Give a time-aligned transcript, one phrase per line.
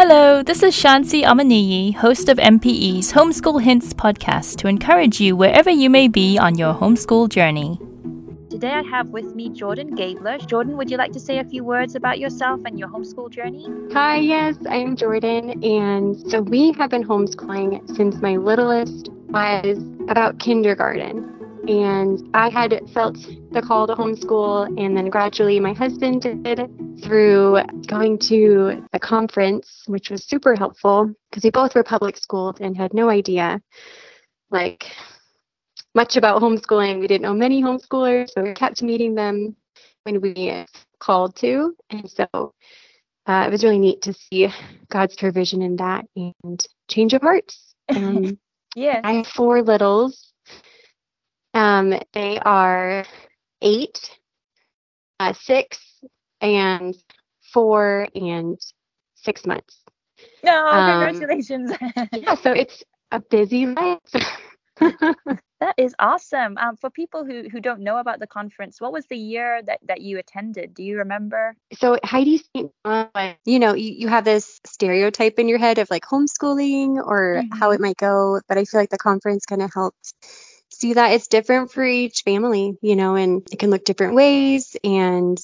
[0.00, 5.70] Hello, this is Shansi Amaniyi, host of MPE's Homeschool Hints podcast to encourage you wherever
[5.70, 7.80] you may be on your homeschool journey.
[8.48, 10.38] Today I have with me Jordan Gabler.
[10.38, 13.66] Jordan, would you like to say a few words about yourself and your homeschool journey?
[13.92, 15.64] Hi, yes, I'm Jordan.
[15.64, 19.78] And so we have been homeschooling since my littlest was
[20.08, 21.28] about kindergarten.
[21.66, 23.18] And I had felt
[23.50, 26.70] the call to homeschool, and then gradually my husband did
[27.02, 32.60] through going to a conference, which was super helpful because we both were public schooled
[32.60, 33.60] and had no idea
[34.50, 34.86] like
[35.94, 37.00] much about homeschooling.
[37.00, 39.56] We didn't know many homeschoolers, so we kept meeting them
[40.04, 40.64] when we
[40.98, 41.74] called to.
[41.90, 42.54] And so
[43.26, 44.48] uh, it was really neat to see
[44.90, 47.64] God's provision in that and change of hearts.
[47.96, 48.38] Um,
[48.76, 49.00] yeah.
[49.02, 50.30] I have four littles.
[51.54, 53.06] Um, they are
[53.62, 53.98] eight,
[55.18, 55.78] uh, six,
[56.40, 56.94] and
[57.52, 58.58] four and
[59.14, 59.82] six months.
[60.42, 61.72] No, um, congratulations.
[62.12, 63.98] yeah, so it's a busy life.
[64.80, 66.56] that is awesome.
[66.56, 69.80] Um, for people who, who don't know about the conference, what was the year that,
[69.86, 70.74] that you attended?
[70.74, 71.56] Do you remember?
[71.74, 72.70] So Heidi St.
[73.44, 77.58] you know, you, you have this stereotype in your head of like homeschooling or mm-hmm.
[77.58, 80.14] how it might go, but I feel like the conference kind of helped
[80.70, 84.76] see that it's different for each family, you know, and it can look different ways.
[84.84, 85.38] And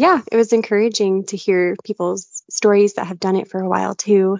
[0.00, 3.94] yeah, it was encouraging to hear people's stories that have done it for a while
[3.94, 4.38] too.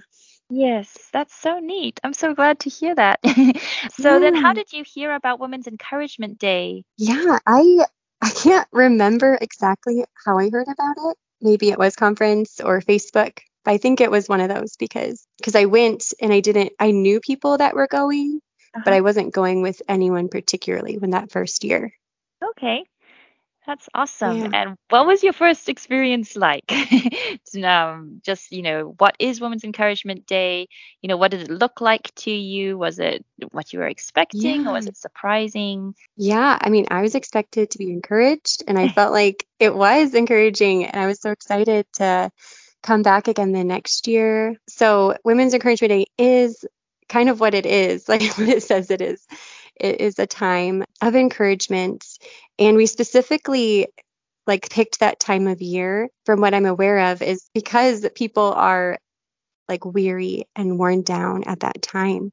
[0.49, 2.01] Yes, that's so neat.
[2.03, 3.21] I'm so glad to hear that.
[3.93, 4.19] so yeah.
[4.21, 6.85] then how did you hear about Women's Encouragement Day?
[6.97, 7.85] Yeah, I
[8.23, 11.19] I can't remember exactly how I heard about it.
[11.43, 15.27] Maybe it was conference or Facebook, but I think it was one of those because
[15.37, 18.41] because I went and I didn't I knew people that were going,
[18.75, 18.83] uh-huh.
[18.83, 21.93] but I wasn't going with anyone particularly when that first year.
[22.43, 22.87] Okay.
[23.67, 24.39] That's awesome.
[24.39, 24.51] Yeah.
[24.53, 26.73] And what was your first experience like?
[27.65, 30.69] um, just, you know, what is Women's Encouragement Day?
[31.03, 32.79] You know, what did it look like to you?
[32.79, 34.71] Was it what you were expecting yeah.
[34.71, 35.95] or was it surprising?
[36.17, 40.15] Yeah, I mean, I was expected to be encouraged and I felt like it was
[40.15, 42.31] encouraging and I was so excited to
[42.83, 44.57] come back again the next year.
[44.69, 46.65] So, Women's Encouragement Day is
[47.11, 49.27] kind of what it is, like what it says it is.
[49.77, 52.07] It is a time of encouragement.
[52.61, 53.89] And we specifically
[54.47, 58.99] like picked that time of year from what I'm aware of is because people are
[59.69, 62.33] like weary and worn down at that time.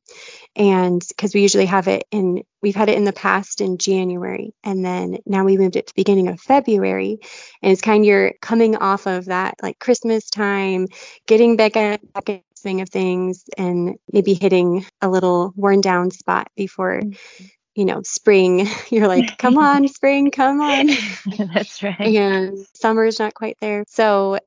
[0.55, 4.53] And because we usually have it in, we've had it in the past in January,
[4.63, 7.19] and then now we moved it to beginning of February.
[7.61, 10.87] And it's kind of you're coming off of that like Christmas time,
[11.27, 16.09] getting back, at, back in swing of things, and maybe hitting a little worn down
[16.09, 17.01] spot before.
[17.01, 17.45] Mm-hmm
[17.77, 20.87] you know, spring, you're like, come on, spring, come on.
[21.53, 21.99] that's right.
[21.99, 23.85] And summer's not quite there.
[23.87, 24.39] So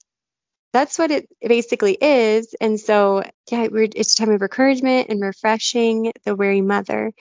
[0.72, 2.54] that's what it basically is.
[2.60, 7.12] And so, yeah, it's a time of encouragement and refreshing the weary mother,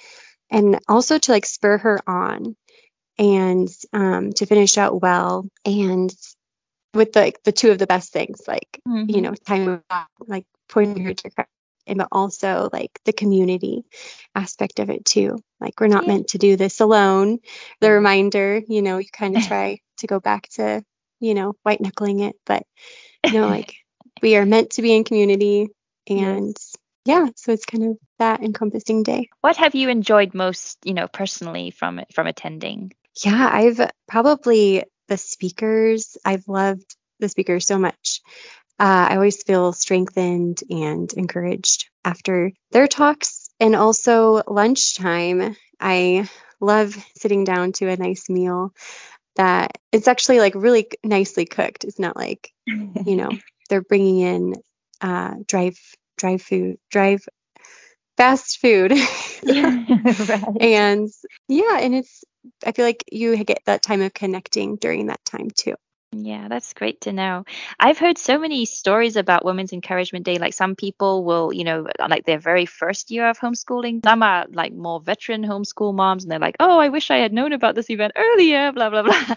[0.51, 2.55] and also to like spur her on
[3.17, 5.47] and um, to finish out well.
[5.65, 6.13] And
[6.93, 9.09] with the, like the two of the best things, like mm-hmm.
[9.09, 9.81] you know, time of
[10.27, 11.49] like pointing her to Christ
[11.97, 13.83] but also like the community
[14.35, 15.37] aspect of it too.
[15.59, 16.13] Like we're not yeah.
[16.13, 17.39] meant to do this alone.
[17.81, 20.83] The reminder, you know, you kind of try to go back to,
[21.19, 22.63] you know, white knuckling it, but
[23.25, 23.75] you know, like
[24.21, 25.67] we are meant to be in community
[26.07, 26.55] and
[27.05, 29.29] yeah, so it's kind of that encompassing day.
[29.41, 32.93] What have you enjoyed most, you know, personally from from attending?
[33.23, 36.17] Yeah, I've probably the speakers.
[36.23, 38.21] I've loved the speakers so much
[38.79, 43.49] uh, I always feel strengthened and encouraged after their talks.
[43.59, 46.29] And also, lunchtime, I
[46.61, 48.73] love sitting down to a nice meal
[49.35, 51.83] that it's actually like really nicely cooked.
[51.83, 53.31] It's not like, you know,
[53.69, 54.53] they're bringing in
[55.01, 55.77] uh, drive
[56.17, 57.21] drive food, drive
[58.17, 58.91] fast food.
[59.43, 60.43] right.
[60.61, 61.09] And
[61.47, 62.23] yeah, and it's
[62.65, 65.75] I feel like you get that time of connecting during that time too.
[66.11, 67.45] Yeah, that's great to know.
[67.79, 70.39] I've heard so many stories about Women's Encouragement Day.
[70.39, 74.03] Like some people will, you know, like their very first year of homeschooling.
[74.03, 77.31] Some are like more veteran homeschool moms and they're like, oh, I wish I had
[77.31, 79.35] known about this event earlier, blah, blah, blah.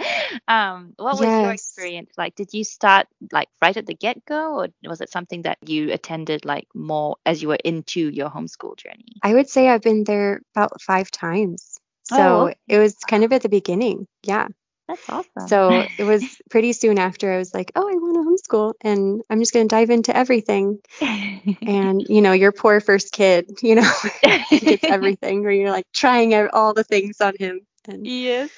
[0.49, 1.43] Um, what was yes.
[1.43, 2.37] your experience like?
[2.37, 5.93] Did you start like right at the get go or was it something that you
[5.93, 9.17] attended like more as you were into your homeschool journey?
[9.23, 11.79] I would say I've been there about five times.
[12.05, 12.57] So oh, okay.
[12.67, 14.07] it was kind of at the beginning.
[14.23, 14.49] Yeah.
[14.93, 15.49] That's awesome.
[15.49, 19.23] So it was pretty soon after I was like, oh, I want to homeschool and
[19.31, 20.81] I'm just going to dive into everything.
[21.01, 23.93] and, you know, your poor first kid, you know,
[24.51, 27.61] gets everything where you're like trying out all the things on him.
[27.89, 28.51] And, yes.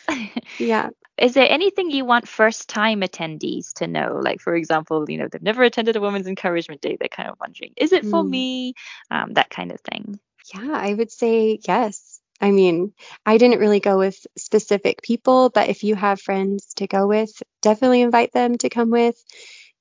[0.58, 0.90] yeah.
[1.16, 4.20] is there anything you want first time attendees to know?
[4.22, 6.96] Like, for example, you know, they've never attended a Women's Encouragement Day.
[6.98, 8.28] They're kind of wondering, is it for mm.
[8.28, 8.74] me?
[9.10, 10.18] Um, that kind of thing.
[10.54, 12.13] Yeah, I would say yes.
[12.40, 12.92] I mean,
[13.24, 17.30] I didn't really go with specific people, but if you have friends to go with,
[17.62, 19.16] definitely invite them to come with.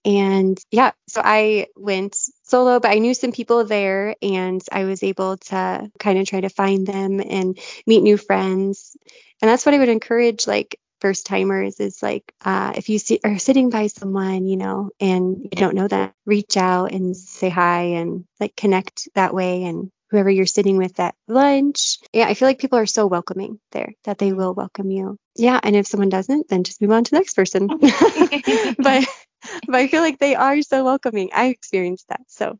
[0.06, 5.02] And yeah, so I went solo, but I knew some people there and I was
[5.02, 7.58] able to kind of try to find them and
[7.88, 8.98] meet new friends.
[9.42, 13.20] And that's what I would encourage like first timers is like uh, if you see,
[13.24, 17.50] are sitting by someone, you know, and you don't know them reach out and say
[17.50, 21.98] hi and like connect that way and whoever you're sitting with at lunch.
[22.14, 25.18] Yeah, I feel like people are so welcoming there that they will welcome you.
[25.36, 27.68] Yeah, and if someone doesn't, then just move on to the next person.
[28.78, 29.06] but
[29.66, 31.32] but I feel like they are so welcoming.
[31.34, 32.22] I experienced that.
[32.28, 32.60] So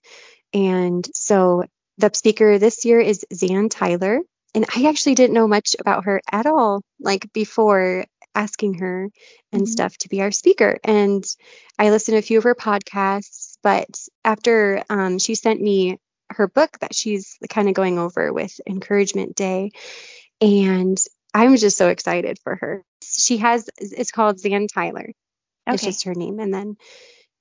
[0.54, 1.64] And so
[1.98, 4.20] the speaker this year is Zan Tyler
[4.54, 8.04] and I actually didn't know much about her at all, like before
[8.34, 9.08] asking her
[9.52, 9.70] and mm-hmm.
[9.70, 10.78] stuff to be our speaker.
[10.84, 11.24] And
[11.78, 13.88] I listened to a few of her podcasts, but
[14.24, 15.98] after um, she sent me
[16.30, 19.72] her book that she's kind of going over with Encouragement Day,
[20.40, 20.98] and
[21.34, 22.84] I'm just so excited for her.
[23.02, 25.12] She has it's called Zan Tyler.
[25.68, 25.74] Okay.
[25.74, 26.76] It's just her name, and then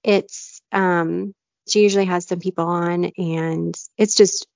[0.04, 1.34] it's um
[1.68, 4.48] she usually has some people on, and it's just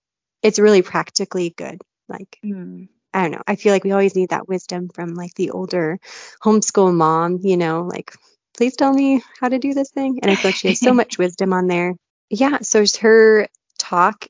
[0.41, 1.81] it's really practically good.
[2.07, 2.87] Like, mm.
[3.13, 3.43] I don't know.
[3.47, 5.99] I feel like we always need that wisdom from like the older
[6.43, 8.13] homeschool mom, you know, like,
[8.57, 10.19] please tell me how to do this thing.
[10.21, 11.93] And I feel like she has so much wisdom on there.
[12.29, 12.59] Yeah.
[12.61, 13.47] So her
[13.77, 14.27] talk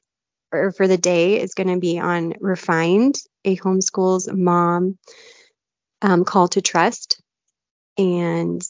[0.52, 3.16] or for the day is going to be on refined,
[3.46, 4.98] a homeschool's mom
[6.02, 7.22] um, call to trust.
[7.98, 8.62] And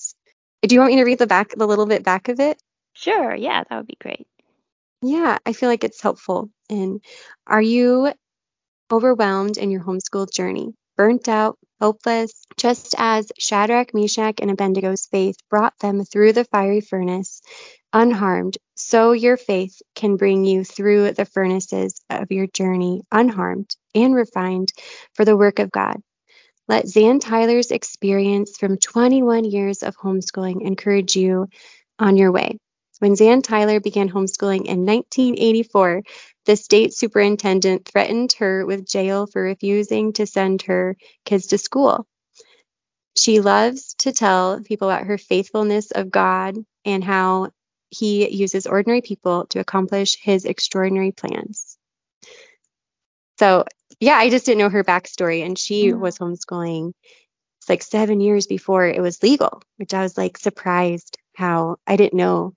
[0.62, 2.62] do you want me to read the back, the little bit back of it?
[2.94, 3.36] Sure.
[3.36, 4.28] Yeah, that would be great.
[5.02, 6.50] Yeah, I feel like it's helpful.
[6.70, 7.04] And
[7.46, 8.14] are you
[8.94, 15.36] overwhelmed in your homeschool journey, burnt out, hopeless, just as Shadrach, Meshach, and Abednego's faith
[15.50, 17.42] brought them through the fiery furnace
[17.92, 24.14] unharmed, so your faith can bring you through the furnaces of your journey unharmed and
[24.14, 24.72] refined
[25.16, 25.98] for the work of God.
[26.68, 31.48] Let Zan Tyler's experience from 21 years of homeschooling encourage you
[31.98, 32.60] on your way.
[33.04, 36.04] When Zan Tyler began homeschooling in 1984,
[36.46, 40.96] the state superintendent threatened her with jail for refusing to send her
[41.26, 42.08] kids to school.
[43.18, 46.56] She loves to tell people about her faithfulness of God
[46.86, 47.50] and how
[47.90, 51.78] he uses ordinary people to accomplish his extraordinary plans.
[53.38, 53.66] So,
[54.00, 55.46] yeah, I just didn't know her backstory.
[55.46, 56.00] And she mm.
[56.00, 56.94] was homeschooling
[57.60, 61.98] it's like seven years before it was legal, which I was like surprised how I
[61.98, 62.54] didn't know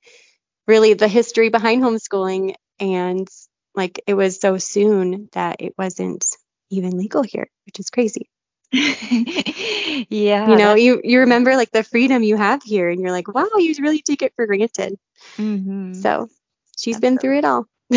[0.67, 2.55] really the history behind homeschooling.
[2.79, 3.29] And
[3.75, 6.25] like it was so soon that it wasn't
[6.71, 8.29] even legal here, which is crazy.
[8.73, 10.49] yeah.
[10.51, 13.49] You know, you you remember like the freedom you have here and you're like, wow,
[13.57, 14.99] you really take it for granted.
[15.37, 15.95] Mm-hmm.
[15.95, 16.29] So
[16.77, 17.67] she's been through it all.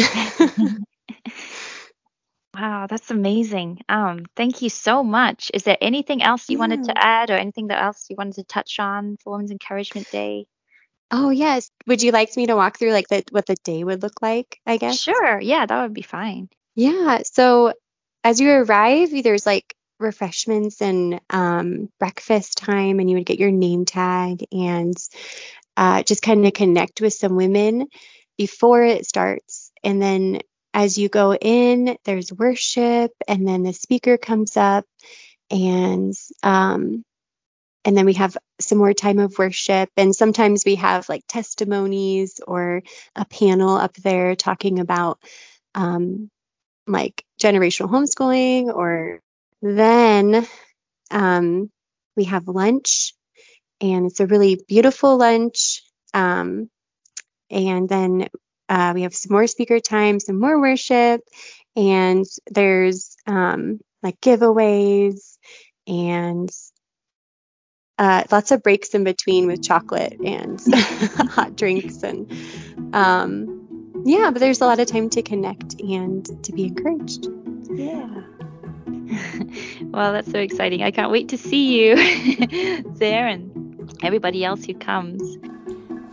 [2.54, 3.80] wow, that's amazing.
[3.90, 5.50] Um, thank you so much.
[5.54, 6.60] Is there anything else you yeah.
[6.60, 10.10] wanted to add or anything that else you wanted to touch on for Women's Encouragement
[10.12, 10.46] Day?
[11.12, 11.70] Oh, yes.
[11.88, 14.60] Would you like me to walk through like the, what the day would look like,
[14.66, 15.00] I guess?
[15.00, 15.40] Sure.
[15.40, 16.50] Yeah, that would be fine.
[16.76, 17.22] Yeah.
[17.24, 17.74] So
[18.24, 23.52] as you arrive, there's like refreshments and um, breakfast time, and you would get your
[23.52, 24.96] name tag and
[25.76, 27.88] uh, just kind of connect with some women
[28.38, 29.72] before it starts.
[29.84, 30.42] And then
[30.74, 34.86] as you go in, there's worship, and then the speaker comes up
[35.50, 36.14] and
[36.44, 37.04] um,
[37.86, 39.90] and then we have some more time of worship.
[39.98, 42.84] And sometimes we have like testimonies or
[43.16, 45.20] a panel up there talking about
[45.76, 46.30] um,
[46.88, 49.22] like generational homeschooling or
[49.62, 50.46] then
[51.12, 51.70] um,
[52.16, 53.14] we have lunch.
[53.82, 55.84] And it's a really beautiful lunch.
[56.14, 56.70] Um,
[57.50, 58.28] and then
[58.68, 61.22] uh, we have some more speaker time, some more worship,
[61.76, 65.38] and there's um, like giveaways
[65.88, 66.50] and
[68.00, 70.60] uh, lots of breaks in between with chocolate and
[71.30, 72.32] hot drinks and
[72.96, 77.28] um, yeah but there's a lot of time to connect and to be encouraged
[77.74, 78.08] yeah
[79.92, 81.96] well that's so exciting i can't wait to see you
[82.96, 85.38] there and everybody else who comes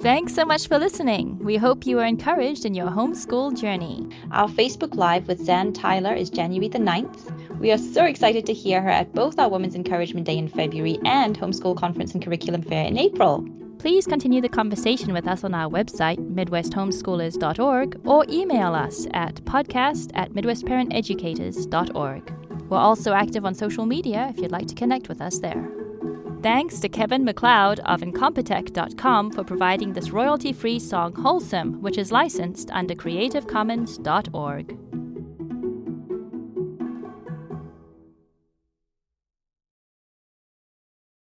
[0.00, 1.38] Thanks so much for listening.
[1.38, 4.06] We hope you are encouraged in your homeschool journey.
[4.30, 7.35] Our Facebook Live with Zan Tyler is January the 9th.
[7.60, 10.98] We are so excited to hear her at both our Women's Encouragement Day in February
[11.04, 13.46] and Homeschool Conference and Curriculum Fair in April.
[13.78, 20.10] Please continue the conversation with us on our website, MidwestHomeschoolers.org, or email us at podcast
[20.14, 22.32] at MidwestParentEducators.org.
[22.68, 25.70] We're also active on social media if you'd like to connect with us there.
[26.42, 32.12] Thanks to Kevin MacLeod of Incompetech.com for providing this royalty free song Wholesome, which is
[32.12, 34.85] licensed under CreativeCommons.org.